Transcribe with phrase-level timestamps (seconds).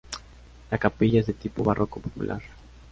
[0.71, 2.41] La capilla es de tipo barroco popular.